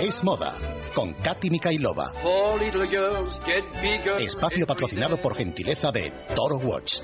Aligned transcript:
Es 0.00 0.24
moda 0.24 0.52
con 0.92 1.12
Katy 1.12 1.48
Mikailova. 1.48 2.10
Espacio 4.18 4.66
patrocinado 4.66 5.20
por 5.20 5.36
gentileza 5.36 5.92
de 5.92 6.12
Toro 6.34 6.56
Watch. 6.56 7.02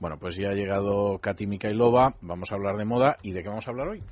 Bueno, 0.00 0.16
pues 0.18 0.36
ya 0.36 0.48
ha 0.48 0.54
llegado 0.54 1.18
Katy 1.18 1.46
Mikailova, 1.46 2.14
vamos 2.22 2.50
a 2.52 2.54
hablar 2.54 2.76
de 2.76 2.86
moda 2.86 3.18
y 3.22 3.32
de 3.32 3.42
qué 3.42 3.50
vamos 3.50 3.68
a 3.68 3.70
hablar 3.70 3.88
hoy. 3.88 4.02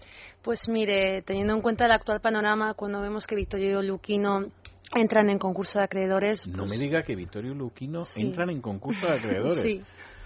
Pues 0.42 0.68
mire, 0.68 1.22
teniendo 1.22 1.54
en 1.54 1.62
cuenta 1.62 1.86
el 1.86 1.92
actual 1.92 2.20
panorama, 2.20 2.74
cuando 2.74 3.00
vemos 3.00 3.26
que 3.26 3.34
Victorio 3.36 3.80
Luquino 3.80 4.50
entran 4.94 5.30
en 5.30 5.38
concurso 5.38 5.78
de 5.78 5.86
acreedores. 5.86 6.46
No 6.46 6.58
pues 6.58 6.70
me 6.72 6.76
diga 6.76 7.02
que 7.04 7.16
Vittorio 7.16 7.54
Luquino 7.54 8.02
entran 8.16 8.50
en 8.50 8.60
concurso 8.60 9.06
de 9.06 9.14
acreedores. 9.14 9.60
sí, 9.62 9.82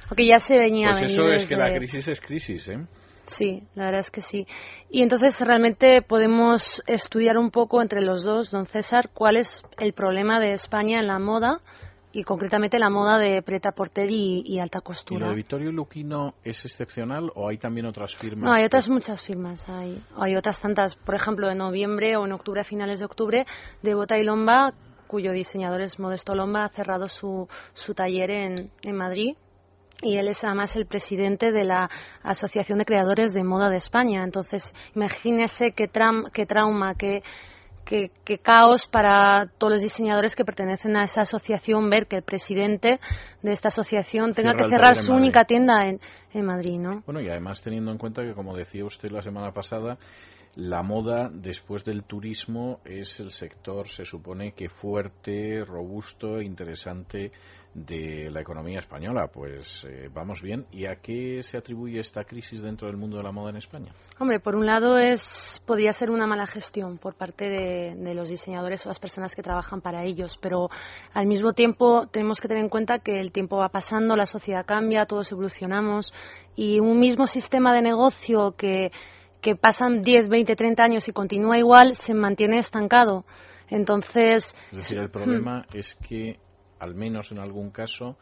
porque 0.08 0.26
ya 0.26 0.40
se 0.40 0.58
venía 0.58 0.90
Pues 0.90 1.12
eso 1.12 1.28
es 1.28 1.46
que 1.46 1.54
la 1.54 1.72
crisis 1.76 2.08
es 2.08 2.20
crisis, 2.20 2.68
¿eh? 2.70 2.84
Sí, 3.28 3.62
la 3.74 3.84
verdad 3.84 4.00
es 4.00 4.10
que 4.10 4.22
sí. 4.22 4.46
Y 4.90 5.02
entonces 5.02 5.40
realmente 5.40 6.02
podemos 6.02 6.82
estudiar 6.86 7.36
un 7.36 7.50
poco 7.50 7.82
entre 7.82 8.00
los 8.00 8.24
dos, 8.24 8.50
don 8.50 8.66
César, 8.66 9.10
cuál 9.12 9.36
es 9.36 9.62
el 9.78 9.92
problema 9.92 10.40
de 10.40 10.52
España 10.52 10.98
en 10.98 11.06
la 11.06 11.18
moda 11.18 11.60
y 12.10 12.24
concretamente 12.24 12.78
la 12.78 12.88
moda 12.88 13.18
de 13.18 13.42
preta 13.42 13.72
porter 13.72 14.10
y, 14.10 14.42
y, 14.46 14.58
alta 14.60 14.80
costura. 14.80 15.20
¿Y 15.20 15.24
lo 15.24 15.30
de 15.30 15.36
Vittorio 15.36 15.72
Luquino 15.72 16.34
es 16.42 16.64
excepcional 16.64 17.30
o 17.34 17.48
hay 17.48 17.58
también 17.58 17.86
otras 17.86 18.16
firmas? 18.16 18.44
No, 18.44 18.52
hay 18.52 18.64
otras 18.64 18.88
muchas 18.88 19.20
firmas. 19.20 19.68
Hay, 19.68 20.02
hay 20.16 20.34
otras 20.34 20.60
tantas. 20.60 20.96
Por 20.96 21.14
ejemplo, 21.14 21.50
en 21.50 21.58
noviembre 21.58 22.16
o 22.16 22.24
en 22.24 22.32
octubre, 22.32 22.62
a 22.62 22.64
finales 22.64 23.00
de 23.00 23.04
octubre, 23.04 23.46
de 23.82 23.94
Bota 23.94 24.16
y 24.16 24.24
Lomba, 24.24 24.72
cuyo 25.06 25.32
diseñador 25.32 25.82
es 25.82 25.98
Modesto 25.98 26.34
Lomba, 26.34 26.64
ha 26.64 26.68
cerrado 26.70 27.08
su, 27.08 27.46
su 27.74 27.94
taller 27.94 28.30
en, 28.30 28.70
en 28.82 28.96
Madrid 28.96 29.36
y 30.02 30.16
él 30.16 30.28
es 30.28 30.44
además 30.44 30.76
el 30.76 30.86
presidente 30.86 31.50
de 31.52 31.64
la 31.64 31.90
Asociación 32.22 32.78
de 32.78 32.84
Creadores 32.84 33.32
de 33.32 33.44
Moda 33.44 33.68
de 33.68 33.78
España. 33.78 34.22
Entonces, 34.22 34.74
imagínese 34.94 35.72
qué, 35.72 35.90
qué 36.32 36.46
trauma, 36.46 36.94
qué, 36.94 37.22
qué, 37.84 38.38
caos 38.38 38.86
para 38.86 39.50
todos 39.58 39.74
los 39.74 39.82
diseñadores 39.82 40.36
que 40.36 40.44
pertenecen 40.44 40.96
a 40.96 41.04
esa 41.04 41.22
asociación 41.22 41.88
ver 41.90 42.06
que 42.06 42.16
el 42.16 42.22
presidente 42.22 43.00
de 43.42 43.52
esta 43.52 43.68
asociación 43.68 44.32
tenga 44.34 44.54
que 44.54 44.68
cerrar 44.68 44.96
su 44.96 45.12
única 45.12 45.44
tienda 45.44 45.86
en, 45.86 46.00
en 46.32 46.44
Madrid, 46.44 46.78
¿no? 46.78 47.02
Bueno, 47.06 47.20
y 47.20 47.28
además 47.28 47.62
teniendo 47.62 47.90
en 47.90 47.98
cuenta 47.98 48.22
que, 48.22 48.34
como 48.34 48.56
decía 48.56 48.84
usted 48.84 49.10
la 49.10 49.22
semana 49.22 49.52
pasada, 49.52 49.98
la 50.56 50.82
moda 50.82 51.30
después 51.32 51.84
del 51.84 52.04
turismo 52.04 52.80
es 52.84 53.20
el 53.20 53.30
sector, 53.30 53.88
se 53.88 54.04
supone 54.04 54.52
que 54.52 54.68
fuerte, 54.68 55.64
robusto, 55.64 56.40
interesante 56.40 57.32
de 57.74 58.30
la 58.30 58.40
economía 58.40 58.80
española. 58.80 59.28
Pues 59.32 59.84
eh, 59.88 60.08
vamos 60.12 60.42
bien. 60.42 60.66
¿Y 60.72 60.86
a 60.86 60.96
qué 60.96 61.42
se 61.42 61.56
atribuye 61.56 62.00
esta 62.00 62.24
crisis 62.24 62.62
dentro 62.62 62.88
del 62.88 62.96
mundo 62.96 63.18
de 63.18 63.22
la 63.22 63.32
moda 63.32 63.50
en 63.50 63.56
España? 63.56 63.92
Hombre, 64.18 64.40
por 64.40 64.56
un 64.56 64.66
lado 64.66 64.98
es 64.98 65.62
podría 65.66 65.92
ser 65.92 66.10
una 66.10 66.26
mala 66.26 66.46
gestión 66.46 66.98
por 66.98 67.14
parte 67.14 67.44
de, 67.44 67.94
de 67.94 68.14
los 68.14 68.28
diseñadores 68.28 68.84
o 68.84 68.88
las 68.88 68.98
personas 68.98 69.34
que 69.34 69.42
trabajan 69.42 69.80
para 69.80 70.04
ellos, 70.04 70.38
pero 70.40 70.70
al 71.12 71.26
mismo 71.26 71.52
tiempo 71.52 72.06
tenemos 72.10 72.40
que 72.40 72.48
tener 72.48 72.64
en 72.64 72.70
cuenta 72.70 72.98
que 72.98 73.20
el 73.20 73.32
tiempo 73.32 73.58
va 73.58 73.68
pasando, 73.68 74.16
la 74.16 74.26
sociedad 74.26 74.66
cambia, 74.66 75.06
todos 75.06 75.30
evolucionamos 75.30 76.12
y 76.56 76.80
un 76.80 76.98
mismo 76.98 77.26
sistema 77.26 77.74
de 77.74 77.82
negocio 77.82 78.54
que 78.56 78.90
que 79.40 79.56
pasan 79.56 80.02
10, 80.02 80.28
20, 80.28 80.56
30 80.56 80.82
años 80.82 81.08
y 81.08 81.12
continúa 81.12 81.58
igual, 81.58 81.94
se 81.94 82.14
mantiene 82.14 82.58
estancado. 82.58 83.24
Entonces. 83.68 84.54
Es 84.70 84.78
decir, 84.78 84.98
el 84.98 85.10
problema 85.10 85.66
hmm. 85.72 85.76
es 85.76 85.96
que, 85.96 86.38
al 86.78 86.94
menos 86.94 87.30
en 87.32 87.38
algún 87.38 87.70
caso, 87.70 88.16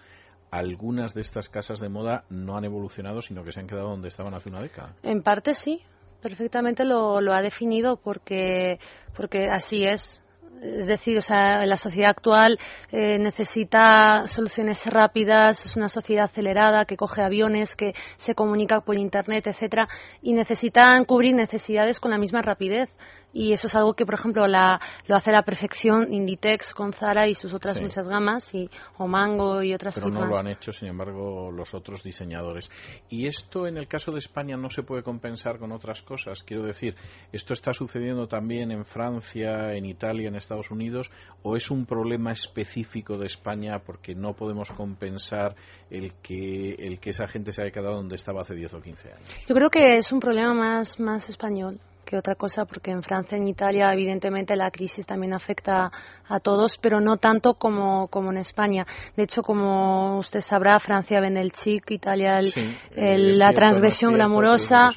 algunas 0.50 1.14
de 1.14 1.20
estas 1.20 1.48
casas 1.48 1.80
de 1.80 1.88
moda 1.88 2.24
no 2.28 2.56
han 2.56 2.64
evolucionado, 2.64 3.20
sino 3.20 3.44
que 3.44 3.52
se 3.52 3.60
han 3.60 3.66
quedado 3.66 3.90
donde 3.90 4.08
estaban 4.08 4.34
hace 4.34 4.48
una 4.48 4.60
década. 4.60 4.94
En 5.02 5.22
parte 5.22 5.54
sí, 5.54 5.82
perfectamente 6.20 6.84
lo, 6.84 7.20
lo 7.20 7.32
ha 7.32 7.42
definido 7.42 7.96
porque, 7.96 8.78
porque 9.16 9.48
así 9.48 9.84
es. 9.84 10.22
Es 10.62 10.86
decir, 10.86 11.18
o 11.18 11.20
sea, 11.20 11.64
la 11.66 11.76
sociedad 11.76 12.10
actual 12.10 12.58
eh, 12.90 13.18
necesita 13.18 14.26
soluciones 14.26 14.86
rápidas, 14.86 15.64
es 15.66 15.76
una 15.76 15.88
sociedad 15.88 16.24
acelerada 16.24 16.84
que 16.84 16.96
coge 16.96 17.22
aviones, 17.22 17.76
que 17.76 17.94
se 18.16 18.34
comunica 18.34 18.80
por 18.80 18.96
Internet, 18.96 19.46
etcétera, 19.46 19.88
y 20.22 20.32
necesitan 20.32 21.04
cubrir 21.04 21.34
necesidades 21.34 22.00
con 22.00 22.10
la 22.10 22.18
misma 22.18 22.42
rapidez 22.42 22.94
y 23.36 23.52
eso 23.52 23.66
es 23.66 23.74
algo 23.74 23.92
que, 23.92 24.06
por 24.06 24.14
ejemplo, 24.14 24.46
la, 24.46 24.80
lo 25.06 25.14
hace 25.14 25.28
a 25.28 25.34
la 25.34 25.42
perfección 25.42 26.10
Inditex 26.10 26.72
con 26.72 26.94
Zara 26.94 27.28
y 27.28 27.34
sus 27.34 27.52
otras 27.52 27.78
muchas 27.78 28.08
gamas, 28.08 28.54
y, 28.54 28.70
o 28.96 29.06
Mango 29.06 29.62
y 29.62 29.74
otras 29.74 29.96
Pero 29.96 30.08
no 30.08 30.24
lo 30.24 30.38
han 30.38 30.48
hecho, 30.48 30.72
sin 30.72 30.88
embargo, 30.88 31.50
los 31.50 31.74
otros 31.74 32.02
diseñadores. 32.02 32.70
Y 33.10 33.26
esto, 33.26 33.66
en 33.66 33.76
el 33.76 33.88
caso 33.88 34.10
de 34.10 34.18
España, 34.18 34.56
no 34.56 34.70
se 34.70 34.84
puede 34.84 35.02
compensar 35.02 35.58
con 35.58 35.70
otras 35.72 36.00
cosas. 36.00 36.42
Quiero 36.44 36.62
decir, 36.62 36.96
¿esto 37.30 37.52
está 37.52 37.74
sucediendo 37.74 38.26
también 38.26 38.70
en 38.70 38.86
Francia, 38.86 39.74
en 39.74 39.84
Italia, 39.84 40.28
en 40.28 40.36
Estados 40.36 40.70
Unidos, 40.70 41.10
o 41.42 41.56
es 41.56 41.70
un 41.70 41.84
problema 41.84 42.32
específico 42.32 43.18
de 43.18 43.26
España 43.26 43.80
porque 43.84 44.14
no 44.14 44.32
podemos 44.32 44.70
compensar 44.70 45.54
el 45.90 46.14
que, 46.22 46.72
el 46.78 46.98
que 47.00 47.10
esa 47.10 47.28
gente 47.28 47.52
se 47.52 47.60
haya 47.60 47.70
quedado 47.70 47.96
donde 47.96 48.14
estaba 48.14 48.40
hace 48.40 48.54
10 48.54 48.72
o 48.72 48.80
15 48.80 49.08
años? 49.12 49.34
Yo 49.46 49.54
creo 49.54 49.68
que 49.68 49.98
es 49.98 50.10
un 50.10 50.20
problema 50.20 50.54
más, 50.54 50.98
más 50.98 51.28
español 51.28 51.78
que 52.06 52.16
otra 52.16 52.36
cosa, 52.36 52.64
porque 52.64 52.92
en 52.92 53.02
Francia, 53.02 53.36
en 53.36 53.46
Italia, 53.48 53.92
evidentemente 53.92 54.56
la 54.56 54.70
crisis 54.70 55.04
también 55.04 55.34
afecta 55.34 55.90
a 56.28 56.40
todos, 56.40 56.78
pero 56.78 57.00
no 57.00 57.18
tanto 57.18 57.54
como, 57.54 58.08
como 58.08 58.30
en 58.30 58.38
España. 58.38 58.86
De 59.16 59.24
hecho, 59.24 59.42
como 59.42 60.16
usted 60.18 60.40
sabrá, 60.40 60.78
Francia 60.78 61.20
vende 61.20 61.40
el 61.40 61.52
chic, 61.52 61.90
Italia 61.90 62.38
el, 62.38 63.38
la 63.38 63.52
transgresión 63.52 64.14
glamurosa, 64.14 64.88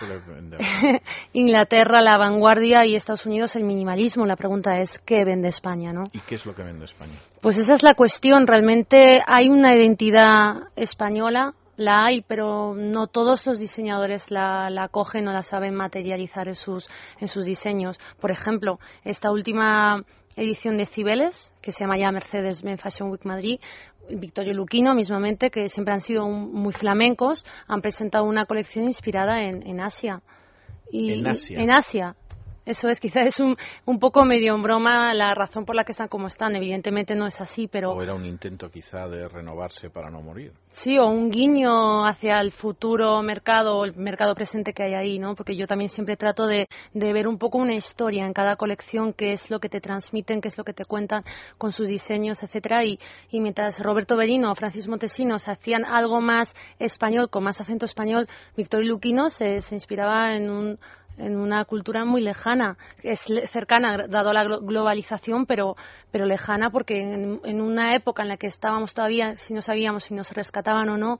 Inglaterra 1.33 2.01
la 2.01 2.17
vanguardia 2.17 2.85
y 2.85 2.95
Estados 2.95 3.25
Unidos 3.25 3.55
el 3.55 3.63
minimalismo. 3.63 4.25
La 4.25 4.35
pregunta 4.35 4.79
es, 4.79 4.99
¿qué 4.99 5.25
vende 5.25 5.49
España? 5.49 5.91
¿no? 5.91 6.03
¿Y 6.13 6.21
qué 6.21 6.35
es 6.35 6.45
lo 6.45 6.53
que 6.53 6.63
vende 6.63 6.85
España? 6.85 7.19
Pues 7.41 7.57
esa 7.57 7.73
es 7.73 7.83
la 7.83 7.95
cuestión. 7.95 8.45
Realmente 8.45 9.21
hay 9.25 9.49
una 9.49 9.75
identidad 9.75 10.69
española 10.75 11.53
la 11.79 12.03
hay, 12.03 12.21
pero 12.21 12.75
no 12.75 13.07
todos 13.07 13.45
los 13.45 13.57
diseñadores 13.57 14.31
la, 14.31 14.69
la 14.69 14.89
cogen 14.89 15.25
o 15.29 15.31
la 15.31 15.43
saben 15.43 15.73
materializar 15.75 16.49
en 16.49 16.55
sus, 16.55 16.89
en 17.21 17.29
sus 17.29 17.45
diseños. 17.45 17.97
Por 18.19 18.31
ejemplo, 18.31 18.79
esta 19.05 19.31
última 19.31 20.03
edición 20.35 20.77
de 20.77 20.85
Cibeles, 20.85 21.53
que 21.61 21.71
se 21.71 21.85
llama 21.85 21.97
ya 21.97 22.11
Mercedes-Benz 22.11 22.81
Fashion 22.81 23.09
Week 23.09 23.23
Madrid, 23.23 23.61
Victorio 24.09 24.53
Luquino 24.53 24.93
mismamente, 24.93 25.51
que 25.51 25.69
siempre 25.69 25.93
han 25.93 26.01
sido 26.01 26.27
muy 26.27 26.73
flamencos, 26.73 27.45
han 27.67 27.81
presentado 27.81 28.25
una 28.25 28.45
colección 28.45 28.83
inspirada 28.83 29.43
en, 29.43 29.65
en 29.65 29.79
Asia. 29.79 30.21
Y, 30.91 31.13
en 31.13 31.27
Asia. 31.27 31.59
En 31.61 31.71
Asia. 31.71 32.15
Eso 32.69 32.87
es, 32.87 32.99
quizás 32.99 33.25
es 33.25 33.39
un, 33.39 33.57
un 33.87 33.97
poco 33.97 34.23
medio 34.25 34.53
en 34.53 34.61
broma 34.61 35.11
la 35.15 35.33
razón 35.33 35.65
por 35.65 35.75
la 35.75 35.83
que 35.83 35.91
están 35.91 36.07
como 36.07 36.27
están. 36.27 36.55
Evidentemente 36.55 37.15
no 37.15 37.25
es 37.25 37.41
así, 37.41 37.67
pero... 37.67 37.93
O 37.93 38.03
era 38.03 38.13
un 38.13 38.27
intento 38.27 38.69
quizá 38.69 39.07
de 39.07 39.27
renovarse 39.27 39.89
para 39.89 40.11
no 40.11 40.21
morir. 40.21 40.53
Sí, 40.69 40.99
o 40.99 41.07
un 41.07 41.31
guiño 41.31 42.05
hacia 42.05 42.39
el 42.39 42.51
futuro 42.51 43.23
mercado 43.23 43.75
o 43.75 43.85
el 43.85 43.95
mercado 43.95 44.35
presente 44.35 44.73
que 44.73 44.83
hay 44.83 44.93
ahí, 44.93 45.17
¿no? 45.17 45.33
Porque 45.33 45.57
yo 45.57 45.65
también 45.65 45.89
siempre 45.89 46.15
trato 46.15 46.45
de, 46.45 46.67
de 46.93 47.11
ver 47.11 47.27
un 47.27 47.39
poco 47.39 47.57
una 47.57 47.73
historia 47.73 48.23
en 48.27 48.33
cada 48.33 48.55
colección, 48.55 49.13
qué 49.13 49.31
es 49.31 49.49
lo 49.49 49.59
que 49.59 49.69
te 49.69 49.81
transmiten, 49.81 50.39
qué 50.39 50.49
es 50.49 50.57
lo 50.59 50.63
que 50.63 50.73
te 50.73 50.85
cuentan 50.85 51.23
con 51.57 51.71
sus 51.71 51.87
diseños, 51.87 52.43
etcétera. 52.43 52.85
Y, 52.85 52.99
y 53.31 53.39
mientras 53.39 53.79
Roberto 53.79 54.15
Berino 54.15 54.51
o 54.51 54.53
Francis 54.55 54.87
Montesinos 54.87 55.47
hacían 55.47 55.85
algo 55.85 56.21
más 56.21 56.55
español, 56.77 57.31
con 57.31 57.45
más 57.45 57.59
acento 57.59 57.85
español, 57.85 58.27
Victorio 58.55 58.89
Luquino 58.89 59.31
se, 59.31 59.61
se 59.61 59.73
inspiraba 59.73 60.35
en 60.35 60.51
un 60.51 60.79
en 61.19 61.37
una 61.37 61.65
cultura 61.65 62.05
muy 62.05 62.21
lejana, 62.21 62.77
es 63.03 63.25
cercana 63.47 64.07
dado 64.07 64.33
la 64.33 64.43
globalización, 64.45 65.45
pero, 65.45 65.75
pero 66.11 66.25
lejana 66.25 66.69
porque 66.71 66.99
en, 66.99 67.61
una 67.61 67.95
época 67.95 68.23
en 68.23 68.29
la 68.29 68.37
que 68.37 68.47
estábamos 68.47 68.93
todavía, 68.93 69.35
si 69.35 69.53
no 69.53 69.61
sabíamos 69.61 70.05
si 70.05 70.13
nos 70.13 70.31
rescataban 70.31 70.89
o 70.89 70.97
no, 70.97 71.19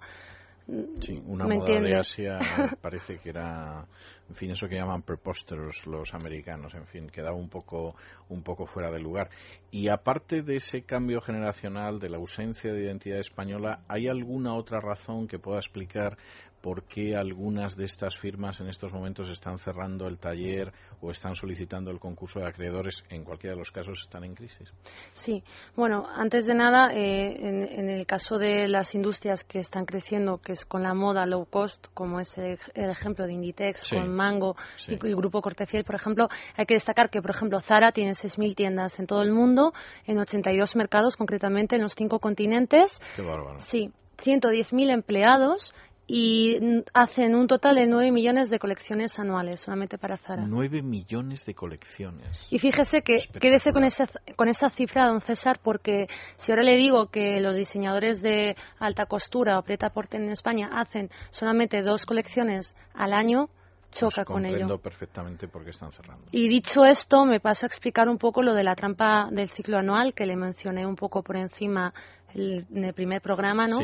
Sí, 0.99 1.19
una 1.25 1.47
moda 1.47 1.79
de 1.79 1.95
Asia 1.95 2.37
parece 2.81 3.17
que 3.17 3.29
era, 3.29 3.87
en 4.29 4.35
fin, 4.35 4.51
eso 4.51 4.67
que 4.67 4.75
llaman 4.75 5.01
preposterous 5.01 5.87
los 5.87 6.13
americanos, 6.13 6.75
en 6.75 6.85
fin, 6.85 7.09
quedaba 7.09 7.35
un 7.35 7.49
poco, 7.49 7.95
un 8.29 8.43
poco 8.43 8.67
fuera 8.67 8.91
de 8.91 8.99
lugar. 8.99 9.31
Y 9.72 9.90
aparte 9.90 10.43
de 10.43 10.57
ese 10.57 10.84
cambio 10.84 11.22
generacional, 11.22 11.99
de 11.99 12.09
la 12.09 12.17
ausencia 12.17 12.72
de 12.72 12.84
identidad 12.84 13.19
española, 13.19 13.79
¿hay 13.87 14.07
alguna 14.07 14.53
otra 14.53 14.79
razón 14.79 15.28
que 15.28 15.40
pueda 15.40 15.57
explicar 15.57 16.17
por 16.61 16.84
qué 16.84 17.16
algunas 17.16 17.76
de 17.76 17.85
estas 17.85 18.17
firmas 18.17 18.59
en 18.59 18.67
estos 18.67 18.91
momentos 18.91 19.29
están 19.29 19.58
cerrando 19.59 20.08
el 20.08 20.17
taller 20.17 20.72
o 21.02 21.11
están 21.11 21.35
solicitando 21.35 21.91
el 21.91 22.00
concurso 22.00 22.40
de 22.40 22.47
acreedores. 22.47 23.03
En 23.09 23.23
cualquiera 23.23 23.56
de 23.56 23.59
los 23.59 23.72
casos 23.72 24.02
están 24.02 24.23
en 24.23 24.35
crisis. 24.35 24.73
Sí, 25.14 25.44
bueno, 25.76 26.08
antes 26.14 26.46
de 26.46 26.56
nada, 26.56 26.94
eh, 26.94 27.70
en, 27.79 27.90
el 27.90 28.06
caso 28.06 28.38
de 28.38 28.67
las 28.67 28.94
industrias 28.96 29.44
que 29.44 29.59
están 29.59 29.85
creciendo, 29.85 30.40
que 30.40 30.53
es 30.53 30.66
con 30.66 30.84
la 30.84 30.94
moda 30.94 31.26
low 31.26 31.46
cost, 31.46 31.88
como 31.94 32.20
es 32.20 32.38
el, 32.38 32.58
ejemplo 32.73 33.26
de 33.26 33.34
Inditex, 33.34 33.90
con 33.90 34.14
Mango 34.14 34.55
y, 34.88 34.94
el 34.94 35.16
grupo 35.16 35.41
Cortefiel, 35.41 35.84
por 35.84 35.96
ejemplo, 35.96 36.28
hay 36.55 36.66
que 36.66 36.73
destacar 36.73 37.09
que, 37.09 37.22
por 37.22 37.32
ejemplo, 37.32 37.59
Zara 37.62 37.91
tiene 37.91 38.12
6.000 38.12 38.55
tiendas 38.55 39.00
en 39.00 39.08
todo 39.08 39.22
el 39.22 39.32
mundo, 39.32 39.73
en 40.05 40.20
82 40.20 40.76
mercados, 40.76 41.16
concretamente 41.16 41.76
en 41.76 41.82
los 41.82 41.94
cinco 41.96 42.20
continentes. 42.20 43.00
Qué 43.16 43.22
bárbaro. 43.22 43.59
Sí, 43.59 43.91
110.000 44.17 44.91
empleados 44.91 45.73
y 46.11 46.84
hacen 46.91 47.35
un 47.35 47.46
total 47.46 47.76
de 47.76 47.85
9 47.85 48.11
millones 48.11 48.50
de 48.50 48.58
colecciones 48.58 49.20
anuales 49.20 49.59
solamente 49.59 50.00
para 50.00 50.17
Zara. 50.17 50.44
9 50.44 50.82
millones 50.82 51.46
de 51.46 51.53
colecciones. 51.53 52.47
Y 52.50 52.58
fíjese 52.58 53.03
que 53.03 53.28
quédese 53.40 53.72
con 53.72 53.84
esa, 53.84 54.09
con 54.35 54.47
esa 54.47 54.72
cifra, 54.72 55.06
don 55.06 55.22
César, 55.22 55.59
porque 55.64 56.08
si 56.38 56.52
ahora 56.52 56.64
le 56.64 56.78
digo 56.78 57.08
que 57.11 57.40
los 57.40 57.56
diseñadores 57.56 58.23
de 58.23 58.56
alta 58.79 59.06
costura 59.06 59.59
o 59.59 59.61
preta 59.61 59.91
porte 59.91 60.17
en 60.17 60.32
España 60.32 60.70
hacen 60.73 61.11
solamente 61.29 61.84
dos 61.84 62.08
colecciones 62.08 62.76
al 62.96 63.14
año, 63.14 63.50
choca 63.91 64.26
con 64.26 64.46
ello. 64.46 64.78
perfectamente 64.78 65.47
por 65.47 65.64
qué 65.64 65.72
están 65.72 65.91
cerrando. 65.91 66.26
Y 66.32 66.47
dicho 66.47 66.85
esto, 66.85 67.26
me 67.26 67.40
paso 67.40 67.66
a 67.66 67.67
explicar 67.67 68.09
un 68.09 68.17
poco 68.17 68.41
lo 68.41 68.53
de 68.53 68.64
la 68.64 68.76
trampa 68.76 69.29
del 69.32 69.50
ciclo 69.50 69.78
anual, 69.78 70.14
que 70.14 70.26
le 70.26 70.35
mencioné 70.35 70.85
un 70.85 70.96
poco 70.96 71.23
por 71.23 71.35
encima 71.35 71.94
en 72.35 72.84
el 72.84 72.93
primer 72.93 73.22
programa, 73.22 73.67
¿no? 73.67 73.79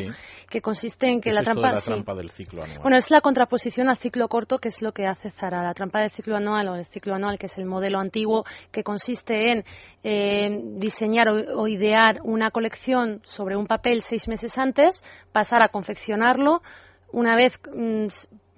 Que 0.48 0.60
consiste 0.60 1.08
en 1.08 1.20
que 1.20 1.32
la, 1.32 1.42
trampa, 1.42 1.72
la 1.72 1.80
trampa 1.80 2.14
del 2.14 2.30
ciclo 2.30 2.62
anual. 2.62 2.80
Bueno, 2.80 2.96
es 2.96 3.10
la 3.10 3.20
contraposición 3.20 3.88
al 3.88 3.96
ciclo 3.96 4.28
corto, 4.28 4.58
que 4.58 4.68
es 4.68 4.82
lo 4.82 4.92
que 4.92 5.06
hace 5.06 5.30
Zara. 5.30 5.62
La 5.62 5.74
trampa 5.74 6.00
del 6.00 6.10
ciclo 6.10 6.36
anual 6.36 6.68
o 6.68 6.74
el 6.76 6.84
ciclo 6.84 7.14
anual, 7.14 7.38
que 7.38 7.46
es 7.46 7.58
el 7.58 7.66
modelo 7.66 7.98
antiguo, 7.98 8.44
que 8.70 8.82
consiste 8.82 9.52
en 9.52 9.64
eh, 10.04 10.60
diseñar 10.78 11.28
o, 11.28 11.66
idear 11.66 12.20
una 12.22 12.50
colección 12.50 13.20
sobre 13.24 13.56
un 13.56 13.66
papel 13.66 14.02
seis 14.02 14.28
meses 14.28 14.58
antes, 14.58 15.02
pasar 15.32 15.62
a 15.62 15.68
confeccionarlo, 15.68 16.62
una 17.12 17.36
vez 17.36 17.60
mm, 17.74 18.06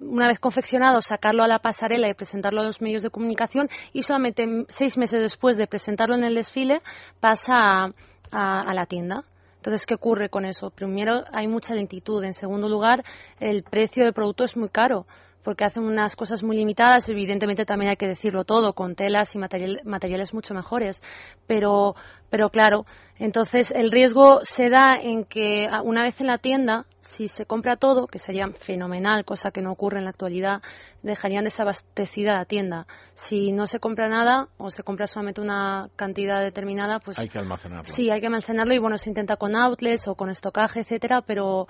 una 0.01 0.27
vez 0.27 0.39
confeccionado, 0.39 1.01
sacarlo 1.01 1.43
a 1.43 1.47
la 1.47 1.59
pasarela 1.59 2.07
y 2.07 2.13
presentarlo 2.13 2.61
a 2.61 2.63
los 2.63 2.81
medios 2.81 3.03
de 3.03 3.09
comunicación 3.09 3.67
y 3.91 4.03
solamente 4.03 4.65
seis 4.69 4.97
meses 4.97 5.19
después 5.19 5.57
de 5.57 5.67
presentarlo 5.67 6.15
en 6.15 6.23
el 6.23 6.35
desfile 6.35 6.81
pasa 7.19 7.93
a 8.31 8.73
la 8.73 8.85
tienda. 8.85 9.25
Entonces, 9.59 9.85
¿qué 9.85 9.93
ocurre 9.95 10.29
con 10.29 10.45
eso? 10.45 10.69
Primero, 10.69 11.25
hay 11.33 11.49
mucha 11.49 11.75
lentitud. 11.75 12.23
En 12.23 12.33
segundo 12.33 12.69
lugar, 12.69 13.03
el 13.41 13.61
precio 13.63 14.05
del 14.05 14.13
producto 14.13 14.45
es 14.45 14.55
muy 14.55 14.69
caro 14.69 15.05
porque 15.43 15.65
hacen 15.65 15.83
unas 15.83 16.15
cosas 16.15 16.43
muy 16.43 16.57
limitadas, 16.57 17.07
evidentemente 17.09 17.65
también 17.65 17.91
hay 17.91 17.97
que 17.97 18.07
decirlo 18.07 18.43
todo, 18.43 18.73
con 18.73 18.95
telas 18.95 19.35
y 19.35 19.39
materiales 19.39 20.33
mucho 20.33 20.53
mejores, 20.53 21.01
pero, 21.47 21.95
pero 22.29 22.49
claro, 22.49 22.85
entonces 23.17 23.71
el 23.71 23.91
riesgo 23.91 24.39
se 24.43 24.69
da 24.69 24.95
en 24.95 25.25
que 25.25 25.67
una 25.83 26.03
vez 26.03 26.19
en 26.21 26.27
la 26.27 26.37
tienda, 26.37 26.85
si 27.01 27.27
se 27.27 27.45
compra 27.45 27.77
todo, 27.77 28.07
que 28.07 28.19
sería 28.19 28.47
fenomenal, 28.59 29.25
cosa 29.25 29.51
que 29.51 29.61
no 29.61 29.71
ocurre 29.71 29.99
en 29.99 30.03
la 30.03 30.11
actualidad, 30.11 30.61
dejarían 31.01 31.45
desabastecida 31.45 32.33
la 32.33 32.45
tienda. 32.45 32.85
Si 33.13 33.51
no 33.51 33.65
se 33.65 33.79
compra 33.79 34.09
nada 34.09 34.49
o 34.57 34.69
se 34.69 34.83
compra 34.83 35.07
solamente 35.07 35.41
una 35.41 35.89
cantidad 35.95 36.41
determinada, 36.41 36.99
pues 36.99 37.17
hay 37.17 37.29
que 37.29 37.39
almacenarlo. 37.39 37.85
Sí, 37.85 38.09
hay 38.09 38.19
que 38.19 38.27
almacenarlo 38.27 38.73
y 38.73 38.79
bueno, 38.79 38.97
se 38.97 39.09
intenta 39.09 39.37
con 39.37 39.55
outlets 39.55 40.07
o 40.07 40.15
con 40.15 40.29
estocaje, 40.29 40.81
etcétera, 40.81 41.21
pero 41.21 41.67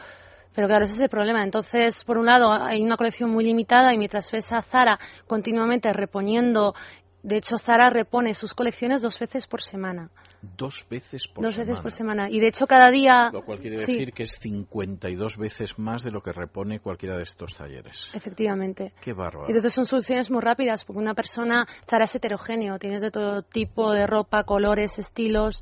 pero 0.54 0.68
claro, 0.68 0.86
ese 0.86 0.96
es 0.96 1.02
el 1.02 1.10
problema. 1.10 1.44
Entonces, 1.44 2.04
por 2.04 2.18
un 2.18 2.26
lado, 2.26 2.52
hay 2.52 2.82
una 2.82 2.98
colección 2.98 3.30
muy 3.30 3.44
limitada 3.44 3.94
y 3.94 3.98
mientras 3.98 4.32
ves 4.32 4.52
a 4.52 4.62
Zara 4.62 5.00
continuamente 5.28 5.92
reponiendo 5.94 6.74
de 7.22 7.38
hecho, 7.38 7.58
Zara 7.58 7.90
repone 7.90 8.34
sus 8.34 8.54
colecciones 8.54 9.02
dos 9.02 9.20
veces 9.20 9.46
por 9.46 9.62
semana. 9.62 10.10
Dos 10.42 10.86
veces 10.90 11.28
por 11.28 11.44
semana. 11.44 11.48
Dos 11.48 11.58
veces 11.58 11.80
por 11.82 11.92
semana. 11.92 12.30
Y 12.30 12.40
de 12.40 12.48
hecho, 12.48 12.66
cada 12.66 12.90
día. 12.90 13.30
Lo 13.34 13.44
cual 13.44 13.60
quiere 13.60 13.78
decir 13.78 14.14
que 14.14 14.24
es 14.24 14.40
52 14.40 15.38
veces 15.38 15.78
más 15.78 16.04
de 16.04 16.12
lo 16.12 16.22
que 16.22 16.32
repone 16.32 16.80
cualquiera 16.80 17.18
de 17.18 17.24
estos 17.24 17.56
talleres. 17.58 18.12
Efectivamente. 18.16 18.94
Qué 19.02 19.12
bárbaro. 19.12 19.48
Y 19.48 19.52
entonces 19.52 19.74
son 19.74 19.84
soluciones 19.84 20.32
muy 20.32 20.42
rápidas, 20.42 20.86
porque 20.86 21.00
una 21.00 21.14
persona, 21.14 21.68
Zara 21.90 22.06
es 22.06 22.16
heterogéneo, 22.16 22.80
tienes 22.80 23.02
de 23.02 23.12
todo 23.12 23.42
tipo 23.42 23.92
de 23.92 24.08
ropa, 24.08 24.46
colores, 24.46 24.98
estilos 24.98 25.62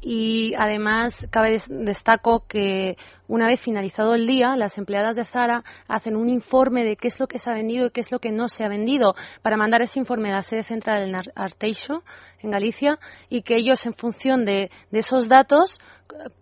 y 0.00 0.54
además 0.58 1.26
cabe 1.30 1.56
destaco 1.68 2.44
que 2.46 2.96
una 3.28 3.46
vez 3.46 3.60
finalizado 3.60 4.14
el 4.14 4.26
día, 4.26 4.56
las 4.56 4.78
empleadas 4.78 5.16
de 5.16 5.24
Zara 5.24 5.62
hacen 5.88 6.16
un 6.16 6.28
informe 6.28 6.84
de 6.84 6.96
qué 6.96 7.08
es 7.08 7.18
lo 7.18 7.26
que 7.26 7.38
se 7.38 7.50
ha 7.50 7.54
vendido 7.54 7.86
y 7.86 7.90
qué 7.90 8.00
es 8.00 8.12
lo 8.12 8.18
que 8.18 8.30
no 8.30 8.48
se 8.48 8.64
ha 8.64 8.68
vendido 8.68 9.14
para 9.42 9.56
mandar 9.56 9.82
ese 9.82 9.98
informe 9.98 10.30
a 10.30 10.36
la 10.36 10.42
sede 10.42 10.62
central 10.62 11.02
en 11.02 11.16
Arteixo, 11.34 12.02
en 12.40 12.50
Galicia, 12.50 12.98
y 13.28 13.42
que 13.42 13.56
ellos, 13.56 13.84
en 13.86 13.94
función 13.94 14.44
de, 14.44 14.70
esos 14.92 15.28
datos, 15.28 15.80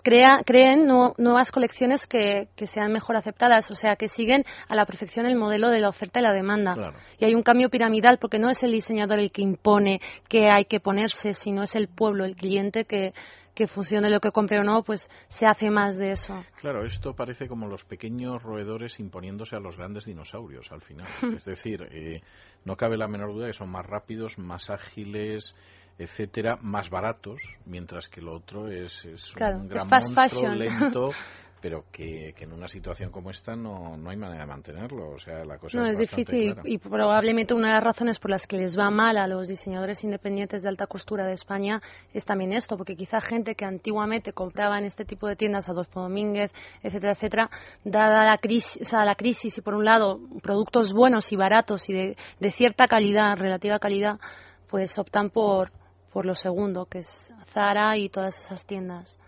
creen 0.02 0.86
nuevas 0.86 1.50
colecciones 1.52 2.06
que, 2.06 2.48
sean 2.66 2.92
mejor 2.92 3.16
aceptadas, 3.16 3.70
o 3.70 3.74
sea, 3.74 3.96
que 3.96 4.08
siguen 4.08 4.44
a 4.68 4.74
la 4.74 4.86
perfección 4.86 5.26
el 5.26 5.36
modelo 5.36 5.70
de 5.70 5.80
la 5.80 5.88
oferta 5.88 6.20
y 6.20 6.22
la 6.22 6.32
demanda. 6.32 6.92
Y 7.18 7.24
hay 7.24 7.34
un 7.34 7.42
cambio 7.42 7.70
piramidal 7.70 8.18
porque 8.18 8.38
no 8.38 8.50
es 8.50 8.62
el 8.62 8.72
diseñador 8.72 9.18
el 9.18 9.30
que 9.30 9.42
impone 9.42 10.00
qué 10.28 10.50
hay 10.50 10.64
que 10.66 10.80
ponerse, 10.80 11.32
sino 11.32 11.62
es 11.62 11.74
el 11.76 11.88
pueblo, 11.88 12.24
el 12.24 12.36
cliente 12.36 12.84
que 12.84 13.12
que 13.54 13.66
funcione 13.68 14.10
lo 14.10 14.20
que 14.20 14.32
compre 14.32 14.58
o 14.58 14.64
no, 14.64 14.82
pues 14.82 15.08
se 15.28 15.46
hace 15.46 15.70
más 15.70 15.96
de 15.96 16.12
eso. 16.12 16.44
Claro, 16.60 16.73
esto 16.82 17.14
parece 17.14 17.46
como 17.46 17.68
los 17.68 17.84
pequeños 17.84 18.42
roedores 18.42 18.98
imponiéndose 18.98 19.54
a 19.54 19.60
los 19.60 19.76
grandes 19.76 20.06
dinosaurios 20.06 20.72
al 20.72 20.80
final. 20.80 21.06
es 21.36 21.44
decir, 21.44 21.86
eh, 21.90 22.22
no 22.64 22.76
cabe 22.76 22.96
la 22.96 23.08
menor 23.08 23.32
duda 23.32 23.46
que 23.46 23.52
son 23.52 23.68
más 23.68 23.86
rápidos, 23.86 24.38
más 24.38 24.70
ágiles, 24.70 25.54
etcétera, 25.98 26.58
más 26.60 26.90
baratos, 26.90 27.40
mientras 27.66 28.08
que 28.08 28.20
lo 28.20 28.34
otro 28.34 28.68
es, 28.68 29.04
un 29.04 29.68
gran 29.68 29.88
monstruo 29.88 30.54
lento 30.54 31.10
pero 31.64 31.86
que, 31.90 32.34
en 32.38 32.52
una 32.52 32.68
situación 32.68 33.10
como 33.10 33.30
esta 33.30 33.56
no, 33.56 33.96
no 33.96 34.10
hay 34.10 34.18
manera 34.18 34.42
de 34.42 34.46
mantenerlo. 34.46 35.12
O 35.12 35.18
sea, 35.18 35.46
la 35.46 35.56
cosa 35.56 35.78
no, 35.78 35.86
es, 35.86 35.96
difícil 35.96 36.54
y 36.62 36.76
probablemente 36.76 37.54
una 37.54 37.68
de 37.68 37.74
las 37.76 37.84
razones 37.84 38.18
por 38.18 38.30
las 38.30 38.46
que 38.46 38.58
les 38.58 38.78
va 38.78 38.90
mal 38.90 39.16
a 39.16 39.26
los 39.26 39.48
diseñadores 39.48 40.04
independientes 40.04 40.62
de 40.62 40.68
alta 40.68 40.86
costura 40.86 41.24
de 41.24 41.32
España 41.32 41.80
es 42.12 42.26
también 42.26 42.52
esto, 42.52 42.76
porque 42.76 42.96
quizá 42.96 43.22
gente 43.22 43.54
que 43.54 43.64
antiguamente 43.64 44.34
compraba 44.34 44.78
en 44.78 44.84
este 44.84 45.06
tipo 45.06 45.26
de 45.26 45.36
tiendas, 45.36 45.70
Adolfo 45.70 46.02
Domínguez, 46.02 46.52
etcétera, 46.82 47.12
etcétera, 47.12 47.50
dada 47.82 48.26
la 48.26 48.36
crisis, 48.36 48.82
o 48.82 48.84
sea, 48.84 49.06
la 49.06 49.14
crisis 49.14 49.56
y 49.56 49.62
por 49.62 49.72
un 49.72 49.86
lado 49.86 50.20
productos 50.42 50.92
buenos 50.92 51.32
y 51.32 51.36
baratos 51.36 51.88
y 51.88 51.94
de, 51.94 52.16
de 52.40 52.50
cierta 52.50 52.88
calidad, 52.88 53.38
relativa 53.38 53.78
calidad, 53.78 54.20
pues 54.68 54.98
optan 54.98 55.30
por, 55.30 55.72
por 56.14 56.26
lo 56.26 56.36
segundo, 56.36 56.86
que 56.86 56.98
es 56.98 57.34
Zara 57.46 57.98
y 57.98 58.08
todas 58.08 58.38
esas 58.38 58.64
tiendas. 58.64 59.18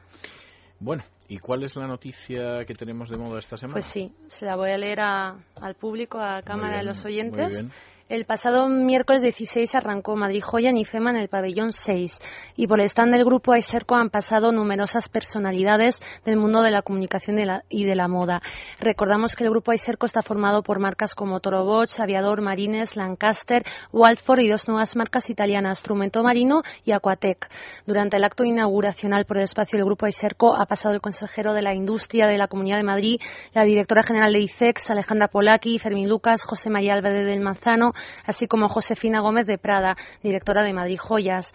Bueno, 0.78 1.02
¿y 1.26 1.38
cuál 1.38 1.64
es 1.64 1.74
la 1.74 1.88
noticia 1.88 2.64
que 2.64 2.74
tenemos 2.74 3.10
de 3.10 3.16
moda 3.16 3.40
esta 3.40 3.56
semana? 3.56 3.74
Pues 3.74 3.86
sí, 3.86 4.12
se 4.28 4.46
la 4.46 4.54
voy 4.54 4.70
a 4.70 4.78
leer 4.78 5.00
al 5.00 5.74
público, 5.74 6.20
a 6.20 6.42
Cámara 6.42 6.76
de 6.78 6.84
los 6.84 7.04
Oyentes. 7.04 7.66
El 8.08 8.24
pasado 8.24 8.68
miércoles 8.68 9.20
16 9.20 9.74
arrancó 9.74 10.14
Madrid 10.14 10.40
Joya 10.40 10.70
en 10.70 10.76
IFEMA 10.76 11.10
en 11.10 11.16
el 11.16 11.28
pabellón 11.28 11.72
6 11.72 12.20
y 12.54 12.68
por 12.68 12.78
el 12.78 12.86
stand 12.86 13.12
del 13.12 13.24
grupo 13.24 13.52
Aiserco 13.52 13.96
han 13.96 14.10
pasado 14.10 14.52
numerosas 14.52 15.08
personalidades 15.08 16.00
del 16.24 16.36
mundo 16.36 16.62
de 16.62 16.70
la 16.70 16.82
comunicación 16.82 17.36
y 17.68 17.84
de 17.84 17.96
la 17.96 18.06
moda. 18.06 18.42
Recordamos 18.78 19.34
que 19.34 19.42
el 19.42 19.50
grupo 19.50 19.72
Aiserco 19.72 20.06
está 20.06 20.22
formado 20.22 20.62
por 20.62 20.78
marcas 20.78 21.16
como 21.16 21.40
Toro 21.40 21.64
Bosch, 21.64 21.98
Aviador, 21.98 22.42
Marines, 22.42 22.94
Lancaster, 22.94 23.64
Waldford 23.92 24.38
y 24.38 24.50
dos 24.50 24.68
nuevas 24.68 24.94
marcas 24.94 25.28
italianas, 25.28 25.80
Strumento 25.80 26.22
Marino 26.22 26.62
y 26.84 26.92
Aquatec. 26.92 27.50
Durante 27.86 28.18
el 28.18 28.24
acto 28.24 28.44
inauguracional 28.44 29.24
por 29.24 29.38
el 29.38 29.42
espacio 29.42 29.78
del 29.78 29.84
grupo 29.86 30.06
Aiserco 30.06 30.54
ha 30.54 30.66
pasado 30.66 30.94
el 30.94 31.00
consejero 31.00 31.54
de 31.54 31.62
la 31.62 31.74
Industria 31.74 32.28
de 32.28 32.38
la 32.38 32.46
Comunidad 32.46 32.76
de 32.76 32.84
Madrid, 32.84 33.20
la 33.52 33.64
directora 33.64 34.04
general 34.04 34.32
de 34.32 34.42
ICEX, 34.42 34.90
Alejandra 34.90 35.26
Polaki, 35.26 35.80
Fermín 35.80 36.08
Lucas, 36.08 36.44
José 36.44 36.70
María 36.70 36.94
Álvarez 36.94 37.26
del 37.26 37.40
Manzano, 37.40 37.94
así 38.24 38.46
como 38.46 38.68
Josefina 38.68 39.20
Gómez 39.20 39.46
de 39.46 39.58
Prada, 39.58 39.96
directora 40.22 40.62
de 40.62 40.72
Madrid 40.72 40.98
Joyas 40.98 41.54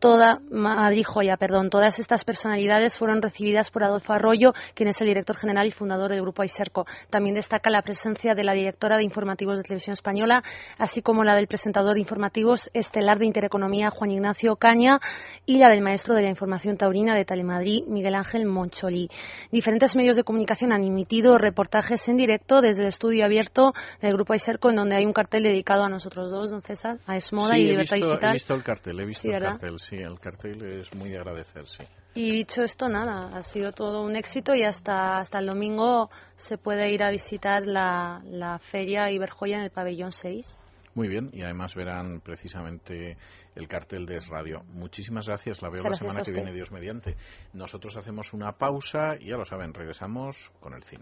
toda 0.00 0.40
Madrid 0.50 1.04
Joya, 1.06 1.36
perdón, 1.36 1.70
todas 1.70 1.98
estas 1.98 2.24
personalidades 2.24 2.98
fueron 2.98 3.22
recibidas 3.22 3.70
por 3.70 3.84
Adolfo 3.84 4.12
Arroyo, 4.12 4.52
quien 4.74 4.88
es 4.88 5.00
el 5.00 5.06
director 5.06 5.36
general 5.36 5.66
y 5.66 5.70
fundador 5.70 6.10
del 6.10 6.22
grupo 6.22 6.42
Aiserco. 6.42 6.86
También 7.10 7.34
destaca 7.34 7.70
la 7.70 7.82
presencia 7.82 8.34
de 8.34 8.42
la 8.42 8.54
directora 8.54 8.96
de 8.96 9.04
informativos 9.04 9.58
de 9.58 9.62
Televisión 9.62 9.92
Española, 9.92 10.42
así 10.78 11.02
como 11.02 11.22
la 11.22 11.36
del 11.36 11.46
presentador 11.46 11.94
de 11.94 12.00
informativos 12.00 12.70
estelar 12.72 13.18
de 13.18 13.26
Intereconomía 13.26 13.90
Juan 13.90 14.10
Ignacio 14.10 14.56
Caña 14.56 15.00
y 15.44 15.58
la 15.58 15.68
del 15.68 15.82
maestro 15.82 16.14
de 16.14 16.22
la 16.22 16.30
información 16.30 16.78
taurina 16.78 17.14
de 17.14 17.26
Telemadrid 17.26 17.84
Miguel 17.86 18.14
Ángel 18.14 18.46
Moncholí. 18.46 19.08
Diferentes 19.52 19.96
medios 19.96 20.16
de 20.16 20.24
comunicación 20.24 20.72
han 20.72 20.82
emitido 20.82 21.36
reportajes 21.36 22.08
en 22.08 22.16
directo 22.16 22.62
desde 22.62 22.82
el 22.82 22.88
estudio 22.88 23.26
abierto 23.26 23.74
del 24.00 24.14
grupo 24.14 24.32
Aiserco, 24.32 24.70
en 24.70 24.76
donde 24.76 24.96
hay 24.96 25.04
un 25.04 25.12
cartel 25.12 25.42
dedicado 25.42 25.84
a 25.84 25.88
nosotros 25.90 26.30
dos, 26.30 26.50
don 26.50 26.62
César, 26.62 26.98
a 27.06 27.16
Esmoda 27.16 27.58
y 27.58 27.66
Libertad 27.66 27.96
Digital. 27.96 28.30
He 28.30 28.32
visto 28.32 28.54
el 28.54 28.62
cartel, 28.62 29.00
he 29.00 29.04
visto 29.04 29.28
el 29.28 29.42
cartel 29.42 29.78
sí, 29.78 29.89
el 29.96 30.18
cartel 30.20 30.80
es 30.80 30.94
muy 30.94 31.10
de 31.10 31.18
agradecer, 31.18 31.66
sí. 31.66 31.84
Y 32.14 32.32
dicho 32.32 32.62
esto, 32.62 32.88
nada, 32.88 33.36
ha 33.36 33.42
sido 33.42 33.72
todo 33.72 34.02
un 34.02 34.16
éxito 34.16 34.54
y 34.54 34.64
hasta, 34.64 35.18
hasta 35.18 35.38
el 35.38 35.46
domingo 35.46 36.10
se 36.34 36.58
puede 36.58 36.90
ir 36.90 37.02
a 37.04 37.10
visitar 37.10 37.66
la, 37.66 38.20
la 38.24 38.58
feria 38.58 39.10
Iberjoya 39.10 39.58
en 39.58 39.62
el 39.62 39.70
pabellón 39.70 40.10
6. 40.10 40.58
Muy 40.94 41.06
bien, 41.06 41.30
y 41.32 41.42
además 41.42 41.74
verán 41.76 42.20
precisamente 42.20 43.16
el 43.54 43.68
cartel 43.68 44.06
de 44.06 44.18
Radio. 44.28 44.64
Muchísimas 44.72 45.28
gracias, 45.28 45.62
la 45.62 45.70
veo 45.70 45.84
la 45.84 45.94
semana 45.94 46.22
que 46.22 46.32
viene, 46.32 46.52
Dios 46.52 46.72
mediante. 46.72 47.14
Nosotros 47.52 47.96
hacemos 47.96 48.32
una 48.32 48.52
pausa 48.52 49.14
y 49.18 49.28
ya 49.28 49.36
lo 49.36 49.44
saben, 49.44 49.72
regresamos 49.72 50.50
con 50.58 50.74
el 50.74 50.82
cine. 50.82 50.98